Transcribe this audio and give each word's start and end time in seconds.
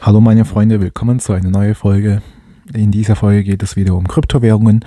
Hallo 0.00 0.20
meine 0.20 0.44
Freunde, 0.44 0.80
willkommen 0.80 1.18
zu 1.18 1.32
einer 1.32 1.50
neuen 1.50 1.74
Folge. 1.74 2.22
In 2.72 2.92
dieser 2.92 3.16
Folge 3.16 3.42
geht 3.42 3.64
es 3.64 3.74
wieder 3.74 3.96
um 3.96 4.06
Kryptowährungen 4.06 4.84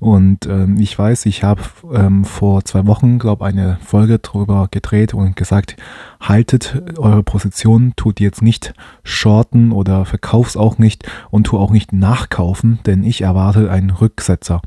und 0.00 0.46
ähm, 0.46 0.78
ich 0.78 0.98
weiß, 0.98 1.26
ich 1.26 1.44
habe 1.44 1.60
ähm, 1.92 2.24
vor 2.24 2.64
zwei 2.64 2.86
Wochen, 2.86 3.18
glaube 3.18 3.44
eine 3.44 3.76
Folge 3.84 4.18
darüber 4.18 4.68
gedreht 4.70 5.12
und 5.12 5.36
gesagt, 5.36 5.76
haltet 6.20 6.82
eure 6.96 7.22
Position, 7.22 7.92
tut 7.96 8.18
jetzt 8.18 8.40
nicht 8.40 8.72
shorten 9.04 9.72
oder 9.72 10.06
verkauf's 10.06 10.56
auch 10.56 10.78
nicht 10.78 11.06
und 11.30 11.48
tu 11.48 11.58
auch 11.58 11.70
nicht 11.70 11.92
nachkaufen, 11.92 12.78
denn 12.86 13.04
ich 13.04 13.20
erwarte 13.20 13.70
einen 13.70 13.90
Rücksetzer. 13.90 14.62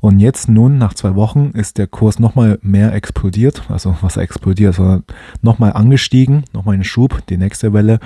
Und 0.00 0.18
jetzt 0.18 0.48
nun, 0.48 0.76
nach 0.76 0.94
zwei 0.94 1.14
Wochen, 1.14 1.50
ist 1.54 1.78
der 1.78 1.86
Kurs 1.86 2.18
nochmal 2.18 2.58
mehr 2.62 2.92
explodiert, 2.94 3.62
also 3.68 3.96
was 4.00 4.16
explodiert, 4.16 4.74
sondern 4.74 5.04
nochmal 5.40 5.74
angestiegen, 5.74 6.44
nochmal 6.52 6.74
einen 6.74 6.84
Schub, 6.84 7.24
die 7.28 7.36
nächste 7.36 7.72
Welle. 7.72 8.00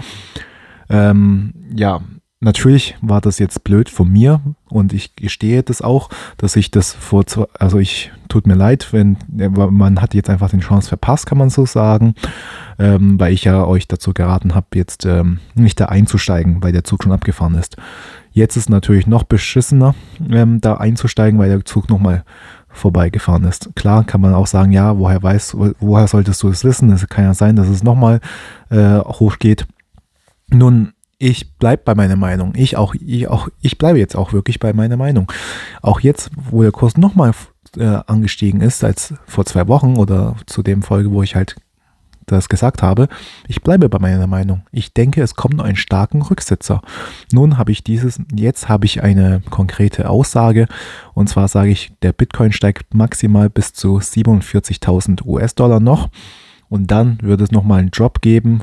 Ähm, 0.89 1.55
ja, 1.75 2.01
natürlich 2.41 2.97
war 3.01 3.21
das 3.21 3.39
jetzt 3.39 3.65
blöd 3.65 3.89
von 3.89 4.11
mir 4.11 4.41
und 4.69 4.93
ich 4.93 5.17
gestehe 5.17 5.63
das 5.63 5.83
auch, 5.83 6.11
dass 6.37 6.57
ich 6.57 6.71
das 6.71 6.93
vor, 6.93 7.25
also 7.59 7.79
ich 7.79 8.13
tut 8.29 8.47
mir 8.47 8.55
leid, 8.55 8.93
wenn 8.93 9.17
man 9.29 10.01
hat 10.01 10.15
jetzt 10.15 10.31
einfach 10.31 10.51
den 10.51 10.61
Chance 10.61 10.89
verpasst, 10.89 11.27
kann 11.27 11.39
man 11.39 11.51
so 11.51 11.67
sagen, 11.67 12.15
ähm, 12.79 13.19
weil 13.19 13.33
ich 13.33 13.45
ja 13.45 13.65
euch 13.65 13.89
dazu 13.89 14.13
geraten 14.13 14.55
habe, 14.55 14.67
jetzt 14.75 15.07
ähm, 15.07 15.41
nicht 15.55 15.81
da 15.81 15.87
einzusteigen, 15.87 16.63
weil 16.63 16.73
der 16.73 16.85
Zug 16.85 17.03
schon 17.03 17.13
abgefahren 17.13 17.55
ist. 17.55 17.77
Jetzt 18.31 18.57
ist 18.57 18.69
natürlich 18.69 19.07
noch 19.07 19.23
beschissener, 19.23 19.95
ähm, 20.31 20.61
da 20.61 20.75
einzusteigen, 20.75 21.39
weil 21.39 21.51
der 21.51 21.65
Zug 21.65 21.89
nochmal 21.89 22.25
vorbeigefahren 22.69 23.45
ist. 23.45 23.71
Klar 23.77 24.05
kann 24.05 24.21
man 24.21 24.35
auch 24.35 24.49
sagen, 24.49 24.73
ja, 24.73 24.99
woher 24.99 25.23
weißt, 25.23 25.57
woher 25.79 26.09
solltest 26.09 26.43
du 26.43 26.49
es 26.49 26.65
wissen? 26.65 26.91
Es 26.91 27.09
kann 27.09 27.25
ja 27.25 27.35
sein, 27.35 27.55
dass 27.55 27.69
es 27.69 27.85
nochmal 27.85 28.21
äh, 28.71 28.99
hochgeht. 28.99 29.67
Nun, 30.49 30.93
ich 31.19 31.55
bleibe 31.57 31.83
bei 31.85 31.95
meiner 31.95 32.17
Meinung. 32.17 32.53
Ich 32.57 32.77
auch, 32.77 32.95
ich 32.95 33.29
auch, 33.29 33.49
ich 33.61 33.79
bleibe 33.79 33.99
jetzt 33.99 34.17
auch 34.17 34.33
wirklich 34.33 34.61
bei 34.61 34.73
meiner 34.73 34.97
Meinung. 34.97 35.31
Auch 35.81 36.01
jetzt, 36.01 36.31
wo 36.37 36.63
der 36.63 36.73
Kurs 36.73 36.97
nochmal 36.97 37.33
äh, 37.77 38.01
angestiegen 38.07 38.61
ist 38.61 38.85
als 38.85 39.15
vor 39.27 39.47
zwei 39.47 39.69
Wochen 39.69 39.97
oder 39.97 40.37
zu 40.47 40.63
dem 40.63 40.83
Folge, 40.83 41.13
wo 41.13 41.23
ich 41.23 41.35
halt 41.35 41.57
das 42.27 42.49
gesagt 42.49 42.83
habe, 42.83 43.09
ich 43.49 43.63
bleibe 43.63 43.89
bei 43.89 43.99
meiner 43.99 44.27
Meinung. 44.27 44.63
Ich 44.73 44.95
denke, 44.95 45.23
es 45.23 45.35
kommt 45.35 45.55
noch 45.55 45.65
einen 45.65 45.77
starken 45.77 46.23
Rücksetzer. 46.23 46.81
Nun 47.33 47.59
habe 47.59 47.73
ich 47.73 47.85
dieses, 47.85 48.21
jetzt 48.35 48.69
habe 48.69 48.87
ich 48.87 49.03
eine 49.03 49.43
konkrete 49.51 50.09
Aussage 50.09 50.67
und 51.13 51.29
zwar 51.29 51.49
sage 51.49 51.71
ich, 51.71 51.93
der 52.03 52.13
Bitcoin 52.13 52.53
steigt 52.53 52.95
maximal 52.95 53.51
bis 53.51 53.73
zu 53.73 53.99
47.000 53.99 55.25
US-Dollar 55.25 55.81
noch 55.81 56.09
und 56.69 56.91
dann 56.91 57.19
wird 57.21 57.41
es 57.41 57.51
nochmal 57.51 57.81
einen 57.81 57.91
Drop 57.91 58.23
geben 58.23 58.63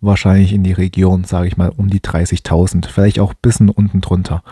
wahrscheinlich 0.00 0.52
in 0.52 0.62
die 0.62 0.72
Region, 0.72 1.24
sage 1.24 1.48
ich 1.48 1.56
mal, 1.56 1.70
um 1.76 1.88
die 1.88 2.00
30.000, 2.00 2.88
vielleicht 2.88 3.20
auch 3.20 3.32
ein 3.32 3.40
bisschen 3.42 3.68
unten 3.68 4.00
drunter. 4.00 4.42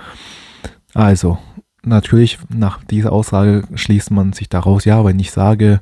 Also, 0.95 1.39
natürlich, 1.83 2.39
nach 2.49 2.83
dieser 2.85 3.13
Aussage 3.13 3.65
schließt 3.75 4.11
man 4.11 4.33
sich 4.33 4.49
daraus, 4.49 4.85
ja, 4.85 5.05
wenn 5.05 5.19
ich 5.19 5.31
sage 5.31 5.81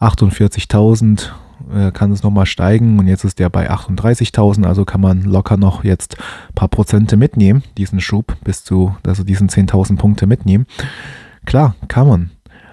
48.000, 0.00 1.30
äh, 1.72 1.90
kann 1.90 2.12
es 2.12 2.22
nochmal 2.22 2.46
steigen 2.46 2.98
und 2.98 3.08
jetzt 3.08 3.24
ist 3.24 3.38
der 3.38 3.48
bei 3.48 3.70
38.000, 3.70 4.66
also 4.66 4.84
kann 4.84 5.00
man 5.00 5.22
locker 5.22 5.56
noch 5.56 5.84
jetzt 5.84 6.18
ein 6.18 6.54
paar 6.54 6.68
Prozente 6.68 7.16
mitnehmen, 7.16 7.64
diesen 7.78 8.00
Schub 8.00 8.36
bis 8.44 8.62
zu, 8.62 8.96
also 9.06 9.24
diesen 9.24 9.48
10.000 9.48 9.96
Punkte 9.96 10.26
mitnehmen. 10.26 10.66
Klar, 11.44 11.74
kann 11.88 12.08
man, 12.08 12.30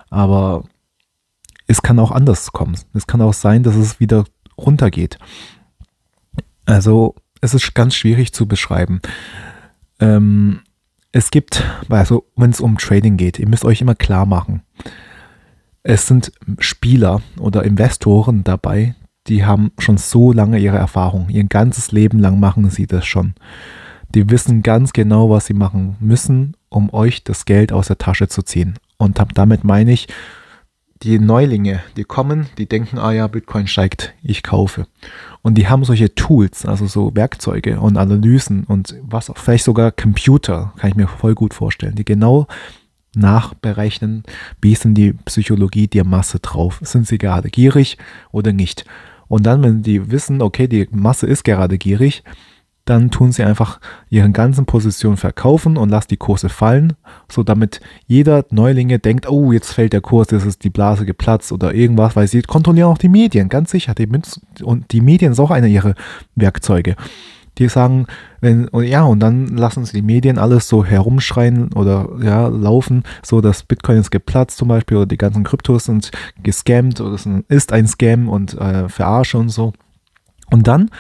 aber 0.10 0.64
es 1.68 1.82
kann 1.82 2.00
auch 2.00 2.12
anders 2.12 2.52
kommen. 2.52 2.78
Es 2.94 3.08
kann 3.08 3.22
auch 3.22 3.34
sein, 3.34 3.64
dass 3.64 3.76
es 3.76 4.00
wieder 4.00 4.26
runtergeht. 4.58 5.18
Also 6.66 7.16
es 7.42 7.54
ist 7.54 7.76
ganz 7.76 7.96
schwierig 7.96 8.34
zu 8.34 8.48
beschreiben. 8.48 9.02
Ähm, 10.00 10.62
es 11.12 11.30
gibt, 11.30 11.64
also 11.90 12.26
wenn 12.36 12.50
es 12.50 12.62
um 12.62 12.78
Trading 12.78 13.18
geht, 13.18 13.40
ihr 13.40 13.48
müsst 13.48 13.66
euch 13.66 13.82
immer 13.82 13.96
klar 13.96 14.26
machen, 14.26 14.64
es 15.84 16.08
sind 16.08 16.32
Spieler 16.60 17.22
oder 17.38 17.64
Investoren 17.64 18.44
dabei, 18.44 18.96
die 19.28 19.46
haben 19.46 19.72
schon 19.78 19.98
so 19.98 20.32
lange 20.32 20.60
ihre 20.60 20.78
Erfahrung. 20.78 21.30
Ihr 21.30 21.44
ganzes 21.44 21.92
Leben 21.92 22.20
lang 22.20 22.40
machen 22.40 22.70
sie 22.70 22.88
das 22.88 23.06
schon. 23.06 23.36
Die 24.16 24.30
wissen 24.30 24.64
ganz 24.64 24.94
genau, 24.94 25.30
was 25.30 25.46
sie 25.46 25.54
machen 25.54 25.96
müssen, 26.00 26.56
um 26.70 26.94
euch 26.94 27.24
das 27.24 27.46
Geld 27.46 27.72
aus 27.72 27.88
der 27.88 27.98
Tasche 27.98 28.28
zu 28.28 28.42
ziehen. 28.42 28.76
Und 28.98 29.20
damit 29.36 29.64
meine 29.64 29.92
ich, 29.92 30.08
die 31.04 31.20
Neulinge, 31.20 31.84
die 31.98 32.06
kommen, 32.06 32.48
die 32.58 32.66
denken, 32.66 32.98
ah 32.98 33.12
ja, 33.12 33.28
Bitcoin 33.28 33.68
steigt, 33.68 34.14
ich 34.24 34.42
kaufe. 34.42 34.88
Und 35.42 35.58
die 35.58 35.68
haben 35.68 35.84
solche 35.84 36.16
Tools, 36.16 36.66
also 36.66 36.88
so 36.88 37.14
Werkzeuge 37.14 37.80
und 37.80 37.98
Analysen 37.98 38.64
und 38.64 38.96
was, 39.02 39.32
vielleicht 39.36 39.66
sogar 39.66 39.92
Computer, 39.92 40.74
kann 40.78 40.90
ich 40.90 40.96
mir 40.96 41.08
voll 41.08 41.36
gut 41.36 41.54
vorstellen, 41.54 41.96
die 41.96 42.06
genau 42.06 42.48
nachberechnen, 43.16 44.24
wie 44.62 44.72
ist 44.72 44.86
denn 44.86 44.96
die 44.96 45.14
Psychologie 45.14 45.88
der 45.88 46.06
Masse 46.06 46.40
drauf? 46.40 46.80
Sind 46.82 47.06
sie 47.06 47.18
gerade 47.18 47.50
gierig 47.50 47.98
oder 48.32 48.54
nicht? 48.54 48.86
Und 49.28 49.46
dann, 49.46 49.62
wenn 49.62 49.84
die 49.84 50.10
wissen, 50.10 50.42
okay, 50.42 50.68
die 50.68 50.88
Masse 50.92 51.28
ist 51.28 51.44
gerade 51.44 51.78
gierig, 51.78 52.24
dann 52.86 53.12
tun 53.12 53.32
sie 53.32 53.44
einfach 53.44 53.80
ihren 54.10 54.34
ganzen 54.34 54.66
Position 54.66 55.16
verkaufen 55.16 55.78
und 55.78 55.90
lassen 55.90 56.10
die 56.10 56.18
Kurse 56.18 56.50
fallen, 56.50 56.94
so 57.32 57.44
damit 57.44 57.80
jeder 58.08 58.46
Neulinge 58.50 59.00
denkt, 59.00 59.30
oh, 59.30 59.54
jetzt 59.54 59.72
fällt 59.72 59.94
der 59.94 60.02
Kurs, 60.02 60.32
jetzt 60.32 60.46
ist 60.46 60.64
die 60.64 60.70
Blase 60.70 61.06
geplatzt 61.06 61.52
oder 61.54 61.74
irgendwas, 61.74 62.16
weil 62.16 62.28
sie 62.28 62.42
kontrollieren 62.42 62.90
auch 62.90 62.98
die 62.98 63.10
Medien, 63.10 63.48
ganz 63.48 63.72
sicher. 63.72 63.94
Die 63.94 64.10
und 64.64 64.92
die 64.92 65.02
Medien 65.02 65.34
sind 65.34 65.46
auch 65.46 65.52
einer 65.52 65.68
ihrer 65.68 65.96
Werkzeuge. 66.36 66.96
Die 67.60 67.70
sagen, 67.70 68.08
wenn, 68.42 68.68
und 68.70 68.84
ja, 68.86 69.04
und 69.04 69.20
dann 69.20 69.48
lassen 69.48 69.86
sie 69.86 69.94
die 69.94 70.02
Medien 70.02 70.40
alles 70.40 70.68
so 70.68 70.84
herumschreien 70.84 71.72
oder 71.74 72.10
ja, 72.22 72.48
laufen, 72.48 73.04
so 73.22 73.42
dass 73.42 73.64
Bitcoin 73.64 74.00
ist 74.00 74.10
geplatzt 74.10 74.58
zum 74.58 74.68
Beispiel 74.68 74.98
oder 74.98 75.06
die 75.06 75.18
ganzen 75.18 75.44
Kryptos 75.44 75.86
sind 75.86 76.12
gescammt 76.42 77.00
oder 77.00 77.14
es 77.14 77.28
ist 77.48 77.72
ein 77.72 77.88
Scam 77.88 78.28
und 78.28 78.56
äh, 78.56 78.90
Verarsche 78.90 79.38
und 79.38 79.50
so. 79.50 79.72
Und 80.54 80.68
dann 80.68 80.92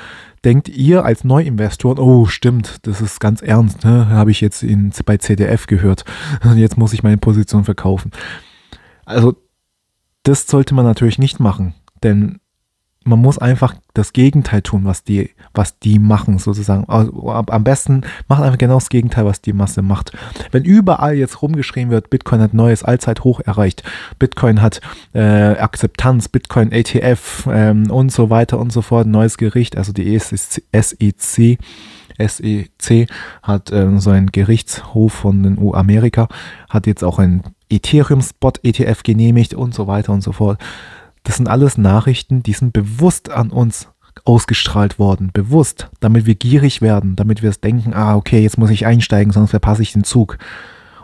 denkt 0.43 0.67
ihr 0.67 1.05
als 1.05 1.23
Neuinvestor, 1.23 1.99
oh 1.99 2.25
stimmt, 2.25 2.87
das 2.87 3.01
ist 3.01 3.19
ganz 3.19 3.43
ernst, 3.43 3.83
ne? 3.83 4.07
habe 4.09 4.31
ich 4.31 4.41
jetzt 4.41 4.63
in, 4.63 4.91
bei 5.05 5.17
CDF 5.17 5.67
gehört. 5.67 6.05
Jetzt 6.55 6.75
muss 6.75 6.91
ich 6.91 7.03
meine 7.03 7.17
Position 7.17 7.63
verkaufen. 7.63 8.09
Also 9.05 9.35
das 10.23 10.47
sollte 10.47 10.73
man 10.73 10.85
natürlich 10.85 11.19
nicht 11.19 11.39
machen, 11.39 11.75
denn 12.01 12.39
man 13.05 13.19
muss 13.19 13.37
einfach 13.37 13.75
das 13.93 14.13
Gegenteil 14.13 14.61
tun, 14.61 14.85
was 14.85 15.03
die, 15.03 15.31
was 15.53 15.79
die 15.79 15.99
machen, 15.99 16.39
sozusagen. 16.39 16.85
Also, 16.87 17.29
am 17.29 17.63
besten 17.63 18.01
macht 18.27 18.43
einfach 18.43 18.57
genau 18.57 18.75
das 18.75 18.89
Gegenteil, 18.89 19.25
was 19.25 19.41
die 19.41 19.53
Masse 19.53 19.81
macht. 19.81 20.11
Wenn 20.51 20.63
überall 20.63 21.15
jetzt 21.15 21.41
rumgeschrien 21.41 21.89
wird, 21.89 22.09
Bitcoin 22.09 22.41
hat 22.41 22.53
neues 22.53 22.83
Allzeithoch 22.83 23.39
erreicht, 23.41 23.83
Bitcoin 24.19 24.61
hat 24.61 24.81
äh, 25.13 25.21
Akzeptanz, 25.21 26.29
Bitcoin 26.29 26.73
ATF 26.73 27.47
ähm, 27.51 27.89
und 27.91 28.11
so 28.11 28.29
weiter 28.29 28.59
und 28.59 28.71
so 28.71 28.81
fort, 28.81 29.07
neues 29.07 29.37
Gericht, 29.37 29.77
also 29.77 29.93
die 29.93 30.17
SEC, 30.17 31.59
SEC 32.19 33.07
hat 33.41 33.71
äh, 33.71 33.99
so 33.99 34.09
ein 34.11 34.27
Gerichtshof 34.27 35.13
von 35.13 35.43
den 35.43 35.57
U 35.57 35.73
Amerika, 35.73 36.27
hat 36.69 36.87
jetzt 36.87 37.03
auch 37.03 37.19
ein 37.19 37.43
Ethereum-Spot 37.69 38.53
ETF 38.61 39.03
genehmigt 39.03 39.53
und 39.53 39.73
so 39.73 39.87
weiter 39.87 40.13
und 40.13 40.21
so 40.21 40.31
fort. 40.31 40.59
Das 41.23 41.37
sind 41.37 41.47
alles 41.47 41.77
Nachrichten, 41.77 42.43
die 42.43 42.53
sind 42.53 42.73
bewusst 42.73 43.29
an 43.31 43.49
uns 43.49 43.89
ausgestrahlt 44.25 44.99
worden, 44.99 45.31
bewusst, 45.33 45.89
damit 45.99 46.25
wir 46.25 46.35
gierig 46.35 46.81
werden, 46.81 47.15
damit 47.15 47.41
wir 47.41 47.49
es 47.49 47.61
denken, 47.61 47.93
ah, 47.93 48.15
okay, 48.15 48.41
jetzt 48.41 48.57
muss 48.57 48.69
ich 48.69 48.85
einsteigen, 48.85 49.33
sonst 49.33 49.51
verpasse 49.51 49.81
ich 49.81 49.93
den 49.93 50.03
Zug. 50.03 50.37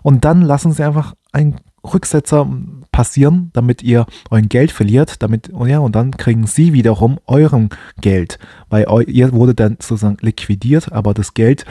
Und 0.04 0.26
dann 0.26 0.42
lassen 0.42 0.72
sie 0.72 0.86
einfach 0.86 1.16
einen 1.32 1.60
Rücksetzer 1.84 2.48
passieren, 2.92 3.50
damit 3.54 3.82
ihr 3.82 4.06
euer 4.30 4.42
Geld 4.42 4.72
verliert, 4.72 5.22
damit, 5.22 5.52
ja, 5.66 5.80
und 5.80 5.96
dann 5.96 6.12
kriegen 6.12 6.46
sie 6.48 6.74
wiederum 6.74 7.20
euren 7.26 7.70
Geld, 8.02 8.40
weil 8.70 8.86
ihr 9.08 9.32
wurde 9.34 9.56
dann 9.56 9.78
sozusagen 9.80 10.18
liquidiert, 10.22 10.92
aber 10.92 11.14
das 11.14 11.34
Geld 11.34 11.66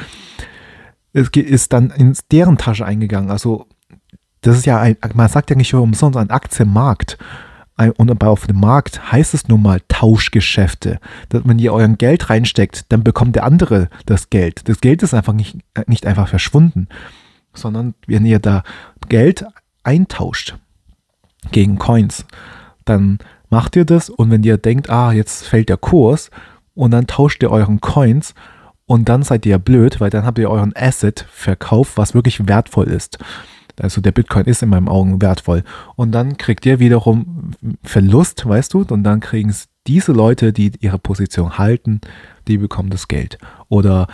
ist 1.12 1.72
dann 1.72 1.90
in 1.90 2.16
deren 2.30 2.58
Tasche 2.58 2.84
eingegangen. 2.84 3.30
Also, 3.30 3.66
das 4.40 4.56
ist 4.56 4.66
ja 4.66 4.80
ein, 4.80 4.96
man 5.14 5.28
sagt 5.28 5.50
ja 5.50 5.56
nicht 5.56 5.74
umsonst 5.74 6.16
ein 6.16 6.30
Aktienmarkt 6.30 7.18
und 7.96 8.24
auf 8.24 8.46
dem 8.46 8.58
Markt 8.58 9.12
heißt 9.12 9.34
es 9.34 9.48
nun 9.48 9.62
mal 9.62 9.80
Tauschgeschäfte. 9.88 10.98
Dass 11.28 11.42
wenn 11.44 11.58
ihr 11.58 11.72
euer 11.72 11.88
Geld 11.88 12.28
reinsteckt, 12.28 12.86
dann 12.90 13.04
bekommt 13.04 13.36
der 13.36 13.44
andere 13.44 13.88
das 14.06 14.30
Geld. 14.30 14.68
Das 14.68 14.80
Geld 14.80 15.02
ist 15.02 15.14
einfach 15.14 15.32
nicht, 15.32 15.58
nicht 15.86 16.04
einfach 16.04 16.28
verschwunden, 16.28 16.88
sondern 17.54 17.94
wenn 18.06 18.26
ihr 18.26 18.40
da 18.40 18.64
Geld 19.08 19.44
eintauscht 19.84 20.56
gegen 21.52 21.78
Coins, 21.78 22.26
dann 22.84 23.18
macht 23.48 23.76
ihr 23.76 23.84
das 23.84 24.10
und 24.10 24.30
wenn 24.30 24.42
ihr 24.42 24.58
denkt, 24.58 24.90
ah, 24.90 25.12
jetzt 25.12 25.46
fällt 25.46 25.68
der 25.68 25.76
Kurs 25.76 26.30
und 26.74 26.90
dann 26.90 27.06
tauscht 27.06 27.42
ihr 27.42 27.50
euren 27.50 27.80
Coins 27.80 28.34
und 28.86 29.08
dann 29.08 29.22
seid 29.22 29.46
ihr 29.46 29.58
blöd, 29.58 30.00
weil 30.00 30.10
dann 30.10 30.24
habt 30.24 30.38
ihr 30.38 30.50
euren 30.50 30.74
Asset 30.74 31.26
verkauft, 31.30 31.92
was 31.96 32.14
wirklich 32.14 32.48
wertvoll 32.48 32.88
ist. 32.88 33.18
Also 33.82 34.00
der 34.00 34.12
Bitcoin 34.12 34.46
ist 34.46 34.62
in 34.62 34.68
meinen 34.68 34.88
Augen 34.88 35.20
wertvoll. 35.22 35.64
Und 35.96 36.12
dann 36.12 36.36
kriegt 36.36 36.66
ihr 36.66 36.78
wiederum 36.80 37.52
Verlust, 37.82 38.46
weißt 38.48 38.74
du, 38.74 38.84
und 38.88 39.04
dann 39.04 39.20
kriegen 39.20 39.54
diese 39.86 40.12
Leute, 40.12 40.52
die 40.52 40.72
ihre 40.80 40.98
Position 40.98 41.58
halten, 41.58 42.00
die 42.46 42.58
bekommen 42.58 42.90
das 42.90 43.08
Geld. 43.08 43.38
Oder 43.68 44.06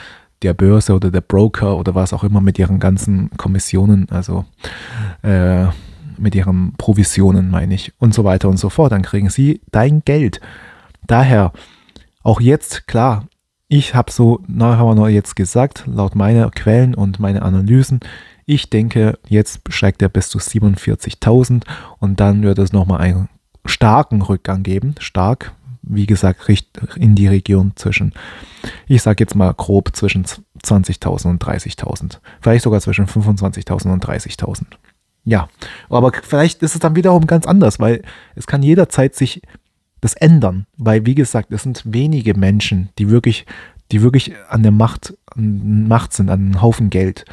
der 0.42 0.54
Börse 0.54 0.94
oder 0.94 1.10
der 1.10 1.20
Broker 1.20 1.76
oder 1.76 1.94
was 1.94 2.12
auch 2.12 2.22
immer 2.22 2.40
mit 2.40 2.58
ihren 2.58 2.78
ganzen 2.78 3.30
Kommissionen, 3.36 4.08
also 4.10 4.44
äh, 5.22 5.66
mit 6.18 6.34
ihren 6.34 6.74
Provisionen, 6.76 7.50
meine 7.50 7.74
ich, 7.74 7.92
und 7.98 8.14
so 8.14 8.24
weiter 8.24 8.48
und 8.48 8.58
so 8.58 8.68
fort. 8.68 8.92
Dann 8.92 9.02
kriegen 9.02 9.30
sie 9.30 9.60
dein 9.72 10.02
Geld. 10.04 10.40
Daher, 11.06 11.52
auch 12.22 12.40
jetzt, 12.40 12.86
klar, 12.86 13.26
ich 13.68 13.94
habe 13.94 14.12
so 14.12 14.40
nachher 14.46 14.94
noch 14.94 15.08
jetzt 15.08 15.34
gesagt, 15.34 15.84
laut 15.86 16.14
meiner 16.14 16.50
Quellen 16.50 16.94
und 16.94 17.18
meiner 17.18 17.42
Analysen, 17.42 18.00
ich 18.46 18.70
denke, 18.70 19.18
jetzt 19.28 19.60
steigt 19.70 20.02
er 20.02 20.08
bis 20.08 20.28
zu 20.28 20.38
47.000 20.38 21.64
und 21.98 22.20
dann 22.20 22.42
wird 22.42 22.58
es 22.58 22.72
nochmal 22.72 23.00
einen 23.00 23.28
starken 23.64 24.22
Rückgang 24.22 24.62
geben. 24.62 24.94
Stark, 24.98 25.52
wie 25.82 26.06
gesagt, 26.06 26.46
in 26.96 27.14
die 27.14 27.26
Region 27.26 27.72
zwischen, 27.76 28.12
ich 28.86 29.02
sage 29.02 29.24
jetzt 29.24 29.34
mal 29.34 29.52
grob 29.54 29.94
zwischen 29.94 30.24
20.000 30.24 31.28
und 31.28 31.44
30.000. 31.44 32.18
Vielleicht 32.40 32.64
sogar 32.64 32.80
zwischen 32.80 33.06
25.000 33.06 33.92
und 33.92 34.04
30.000. 34.04 34.64
Ja, 35.24 35.48
aber 35.88 36.12
vielleicht 36.22 36.62
ist 36.62 36.74
es 36.74 36.80
dann 36.80 36.96
wiederum 36.96 37.26
ganz 37.26 37.46
anders, 37.46 37.80
weil 37.80 38.02
es 38.34 38.46
kann 38.46 38.62
jederzeit 38.62 39.14
sich 39.14 39.40
das 40.02 40.14
ändern, 40.14 40.66
weil 40.76 41.06
wie 41.06 41.14
gesagt, 41.14 41.50
es 41.50 41.62
sind 41.62 41.82
wenige 41.86 42.34
Menschen, 42.34 42.90
die 42.98 43.08
wirklich, 43.08 43.46
die 43.90 44.02
wirklich 44.02 44.32
an 44.50 44.62
der 44.62 44.72
Macht, 44.72 45.14
an 45.34 45.88
Macht 45.88 46.12
sind, 46.12 46.28
an 46.28 46.40
einem 46.40 46.62
Haufen 46.62 46.90
Geld. 46.90 47.24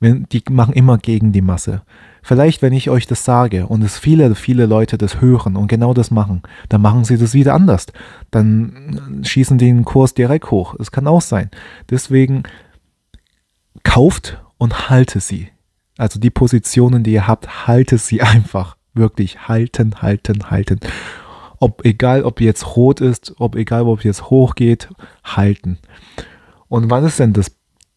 Die 0.00 0.42
machen 0.50 0.74
immer 0.74 0.98
gegen 0.98 1.32
die 1.32 1.42
Masse. 1.42 1.82
Vielleicht, 2.22 2.62
wenn 2.62 2.72
ich 2.72 2.90
euch 2.90 3.06
das 3.06 3.24
sage 3.24 3.66
und 3.66 3.82
es 3.82 3.98
viele, 3.98 4.34
viele 4.34 4.66
Leute 4.66 4.98
das 4.98 5.20
hören 5.20 5.56
und 5.56 5.66
genau 5.66 5.94
das 5.94 6.10
machen, 6.10 6.42
dann 6.68 6.82
machen 6.82 7.04
sie 7.04 7.16
das 7.16 7.34
wieder 7.34 7.54
anders. 7.54 7.86
Dann 8.30 9.22
schießen 9.24 9.58
die 9.58 9.66
den 9.66 9.84
Kurs 9.84 10.14
direkt 10.14 10.50
hoch. 10.50 10.74
Es 10.78 10.92
kann 10.92 11.06
auch 11.06 11.22
sein. 11.22 11.50
Deswegen 11.90 12.42
kauft 13.82 14.42
und 14.58 14.90
halte 14.90 15.20
sie. 15.20 15.48
Also 15.96 16.20
die 16.20 16.30
Positionen, 16.30 17.02
die 17.02 17.12
ihr 17.12 17.26
habt, 17.26 17.66
halte 17.66 17.98
sie 17.98 18.22
einfach. 18.22 18.76
Wirklich 18.94 19.48
halten, 19.48 20.02
halten, 20.02 20.50
halten. 20.50 20.80
Ob 21.60 21.84
egal, 21.84 22.24
ob 22.24 22.40
jetzt 22.40 22.76
rot 22.76 23.00
ist, 23.00 23.34
ob 23.38 23.56
egal, 23.56 23.82
ob 23.82 24.04
jetzt 24.04 24.30
hoch 24.30 24.54
geht, 24.54 24.88
halten. 25.24 25.78
Und 26.68 26.90
wann 26.90 27.04
ist 27.04 27.18
denn 27.18 27.32
das, 27.32 27.52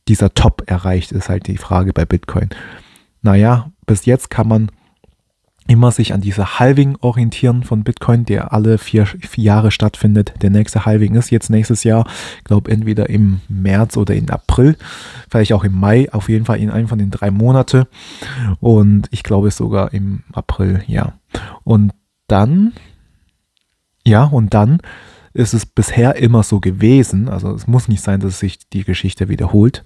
dieser 0.08 0.34
Top 0.34 0.64
erreicht, 0.68 1.12
ist 1.12 1.30
halt 1.30 1.48
die 1.48 1.58
Frage 1.58 1.94
bei 1.94 2.06
Bitcoin. 2.06 2.50
Naja, 3.22 3.72
bis 3.86 4.06
jetzt 4.06 4.30
kann 4.30 4.48
man 4.48 4.72
immer 5.68 5.92
sich 5.92 6.14
an 6.14 6.22
dieser 6.22 6.60
Halving 6.60 6.98
orientieren 7.02 7.64
von 7.64 7.84
Bitcoin, 7.84 8.26
der 8.26 8.52
alle 8.52 8.78
vier, 8.78 9.06
vier, 9.06 9.44
Jahre 9.44 9.72
stattfindet. 9.72 10.34
Der 10.42 10.50
nächste 10.50 10.86
Halving 10.86 11.16
ist 11.16 11.30
jetzt 11.30 11.50
nächstes 11.50 11.84
Jahr, 11.84 12.06
glaube 12.44 12.72
entweder 12.72 13.10
im 13.10 13.42
März 13.48 13.96
oder 13.96 14.16
im 14.16 14.30
April, 14.30 14.76
vielleicht 15.30 15.54
auch 15.54 15.64
im 15.64 15.80
Mai, 15.80 16.12
auf 16.12 16.30
jeden 16.30 16.46
Fall 16.46 16.60
in 16.60 16.72
einem 16.72 16.88
von 16.88 17.00
den 17.00 17.12
drei 17.12 17.32
Monate 17.32 17.88
und 18.60 19.08
ich 19.12 19.24
glaube 19.24 19.50
sogar 19.52 19.94
im 19.94 20.24
April, 20.34 20.84
ja. 20.88 21.14
Und 21.64 21.94
dann, 22.28 22.74
ja, 24.06 24.26
und 24.26 24.54
dann 24.54 24.80
ist 25.34 25.54
es 25.54 25.66
bisher 25.66 26.16
immer 26.16 26.44
so 26.44 26.60
gewesen, 26.60 27.30
also 27.30 27.54
es 27.54 27.68
muss 27.68 27.88
nicht 27.88 28.02
sein, 28.02 28.20
dass 28.20 28.40
sich 28.40 28.70
die 28.70 28.84
Geschichte 28.84 29.30
wiederholt, 29.30 29.84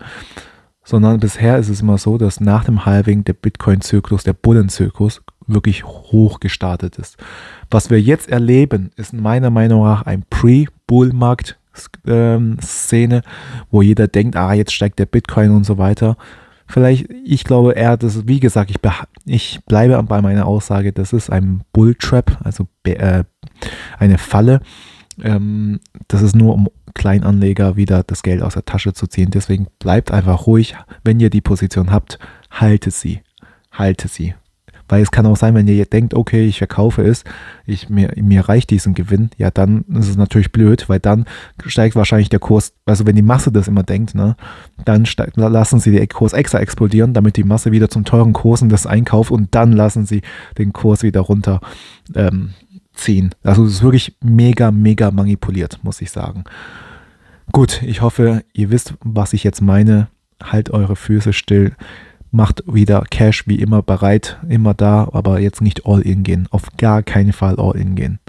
sondern 0.83 1.19
bisher 1.19 1.57
ist 1.57 1.69
es 1.69 1.81
immer 1.81 1.97
so, 1.97 2.18
dass 2.18 2.39
nach 2.39 2.63
dem 2.63 2.86
Halving 2.86 3.24
der 3.24 3.33
Bitcoin-Zyklus, 3.33 4.24
der 4.24 4.33
Bullenzyklus, 4.33 5.21
wirklich 5.47 5.83
hoch 5.83 6.39
gestartet 6.39 6.97
ist. 6.97 7.18
Was 7.69 7.89
wir 7.89 8.01
jetzt 8.01 8.30
erleben, 8.30 8.92
ist 8.95 9.13
meiner 9.13 9.50
Meinung 9.50 9.83
nach 9.83 10.03
ein 10.03 10.24
Pre-Bull-Markt-Szene, 10.30 13.21
wo 13.69 13.81
jeder 13.81 14.07
denkt, 14.07 14.36
ah, 14.36 14.53
jetzt 14.53 14.74
steigt 14.74 15.00
der 15.00 15.06
Bitcoin 15.06 15.51
und 15.51 15.65
so 15.65 15.77
weiter. 15.77 16.18
Vielleicht, 16.68 17.07
ich 17.24 17.44
glaube 17.44 17.74
eher, 17.74 17.95
das 17.95 18.15
ist, 18.15 18.27
wie 18.27 18.39
gesagt, 18.39 18.71
ich, 18.71 18.80
ich 19.25 19.59
bleibe 19.65 20.01
bei 20.03 20.21
meiner 20.21 20.48
Aussage, 20.48 20.94
das 20.94 21.13
ist 21.13 21.30
ein 21.30 21.63
Bull-Trap, 21.74 22.39
also 22.44 22.68
äh, 22.83 23.24
eine 24.00 24.18
Falle. 24.18 24.62
Ähm, 25.21 25.79
das 26.07 26.21
ist 26.21 26.35
nur, 26.35 26.53
um 26.53 26.69
Kleinanleger 26.94 27.75
wieder 27.75 28.03
das 28.03 28.23
Geld 28.23 28.41
aus 28.41 28.53
der 28.53 28.65
Tasche 28.65 28.94
zu 28.94 29.07
ziehen. 29.07 29.31
Deswegen 29.31 29.67
bleibt 29.79 30.12
einfach 30.12 30.47
ruhig. 30.47 30.75
Wenn 31.03 31.19
ihr 31.19 31.29
die 31.29 31.41
Position 31.41 31.91
habt, 31.91 32.19
haltet 32.50 32.94
sie. 32.94 33.21
Haltet 33.71 34.12
sie. 34.12 34.33
Weil 34.88 35.01
es 35.01 35.09
kann 35.09 35.25
auch 35.25 35.35
sein, 35.35 35.56
wenn 35.56 35.67
ihr 35.67 35.85
denkt, 35.85 36.13
okay, 36.13 36.45
ich 36.45 36.59
verkaufe 36.59 37.01
es, 37.01 37.23
ich, 37.65 37.89
mir, 37.89 38.12
mir 38.15 38.47
reicht 38.47 38.69
diesen 38.69 38.94
Gewinn, 38.94 39.31
ja, 39.38 39.50
dann 39.50 39.83
ist 39.95 40.09
es 40.09 40.15
natürlich 40.15 40.51
blöd, 40.51 40.88
weil 40.88 41.00
dann 41.00 41.25
steigt 41.65 41.95
wahrscheinlich 41.95 42.29
der 42.29 42.39
Kurs, 42.39 42.73
also 42.85 43.07
wenn 43.07 43.15
die 43.15 43.23
Masse 43.23 43.51
das 43.51 43.67
immer 43.67 43.81
denkt, 43.81 44.13
ne, 44.13 44.35
dann 44.83 45.07
steigt, 45.07 45.38
lassen 45.38 45.79
sie 45.79 45.91
den 45.91 46.07
Kurs 46.07 46.33
extra 46.33 46.59
explodieren, 46.59 47.13
damit 47.13 47.35
die 47.35 47.44
Masse 47.44 47.71
wieder 47.71 47.89
zum 47.89 48.06
teuren 48.06 48.33
Kurs 48.33 48.62
und 48.62 48.69
das 48.69 48.85
einkauft 48.85 49.31
und 49.31 49.56
dann 49.56 49.71
lassen 49.71 50.06
sie 50.06 50.21
den 50.59 50.71
Kurs 50.71 51.01
wieder 51.01 51.21
runter 51.21 51.62
ähm, 52.13 52.51
ziehen. 52.95 53.33
Also 53.44 53.65
es 53.65 53.74
ist 53.74 53.83
wirklich 53.83 54.15
mega, 54.21 54.71
mega 54.71 55.12
manipuliert, 55.12 55.80
muss 55.83 56.01
ich 56.01 56.12
sagen. 56.12 56.44
Gut, 57.51 57.81
ich 57.83 58.01
hoffe, 58.01 58.44
ihr 58.53 58.71
wisst, 58.71 58.95
was 59.03 59.33
ich 59.33 59.44
jetzt 59.44 59.62
meine. 59.62 60.07
Halt 60.44 60.69
eure 60.69 60.95
Füße 60.95 61.31
still 61.31 61.75
macht 62.36 62.63
wieder 62.68 63.03
Cash 63.09 63.47
wie 63.47 63.56
immer 63.56 63.81
bereit, 63.81 64.38
immer 64.50 64.74
da, 64.74 65.07
aber 65.13 65.39
jetzt 65.39 65.62
nicht 65.62 65.86
all 65.86 66.01
in 66.01 66.24
gehen. 66.24 66.47
Auf 66.51 66.63
gar 66.77 67.01
keinen 67.01 67.33
Fall 67.33 67.56
all 67.57 67.77
in 67.77 67.95
gehen. 67.95 68.19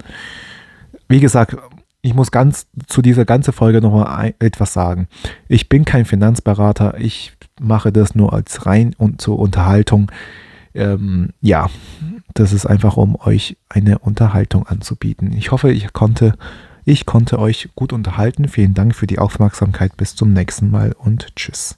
Wie 1.09 1.19
gesagt, 1.19 1.57
ich 2.01 2.13
muss 2.13 2.31
ganz 2.31 2.67
zu 2.87 3.01
dieser 3.01 3.25
ganzen 3.25 3.53
Folge 3.53 3.81
nochmal 3.81 4.33
etwas 4.39 4.71
sagen. 4.73 5.07
Ich 5.49 5.67
bin 5.67 5.83
kein 5.83 6.05
Finanzberater, 6.05 6.97
ich 6.99 7.33
mache 7.59 7.91
das 7.91 8.15
nur 8.15 8.33
als 8.33 8.65
rein 8.65 8.95
und 8.97 9.19
zur 9.19 9.39
Unterhaltung. 9.39 10.09
Ähm, 10.73 11.33
ja, 11.41 11.69
das 12.39 12.53
ist 12.53 12.65
einfach, 12.65 12.97
um 12.97 13.15
euch 13.15 13.57
eine 13.69 13.99
Unterhaltung 13.99 14.67
anzubieten. 14.67 15.33
Ich 15.33 15.51
hoffe, 15.51 15.71
ich 15.71 15.91
konnte, 15.93 16.33
ich 16.85 17.05
konnte 17.05 17.39
euch 17.39 17.69
gut 17.75 17.93
unterhalten. 17.93 18.47
Vielen 18.47 18.73
Dank 18.73 18.95
für 18.95 19.07
die 19.07 19.19
Aufmerksamkeit. 19.19 19.97
Bis 19.97 20.15
zum 20.15 20.33
nächsten 20.33 20.69
Mal 20.69 20.93
und 20.93 21.35
tschüss. 21.35 21.77